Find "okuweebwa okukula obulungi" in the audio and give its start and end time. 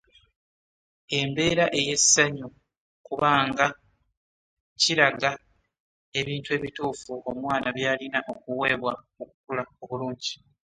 8.33-10.33